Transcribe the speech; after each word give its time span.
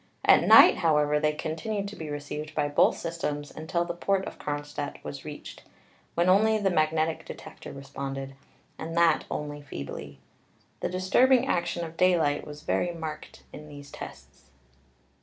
At 0.25 0.47
night, 0.47 0.77
however, 0.77 1.19
they 1.19 1.33
continued 1.33 1.87
to 1.89 1.95
be 1.95 2.09
received 2.09 2.55
by 2.55 2.67
both 2.67 2.97
systems 2.97 3.51
until 3.55 3.85
the 3.85 3.93
port 3.93 4.25
of 4.25 4.39
Kronstadt 4.39 4.97
was 5.03 5.23
reached, 5.25 5.61
when 6.15 6.27
only 6.27 6.57
the 6.57 6.71
magnetic 6.71 7.23
detector 7.23 7.71
responded, 7.71 8.33
and 8.79 8.97
that 8.97 9.25
only 9.29 9.61
feebly. 9.61 10.17
The 10.79 10.89
disturbing 10.89 11.45
action 11.45 11.85
of 11.85 11.97
daylight 11.97 12.47
was 12.47 12.63
very 12.63 12.91
marked 12.91 13.43
in 13.53 13.67
these 13.69 13.91
tests. 13.91 14.45